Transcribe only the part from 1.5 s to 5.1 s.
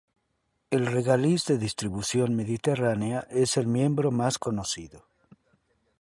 distribución mediterránea es el miembro más conocido.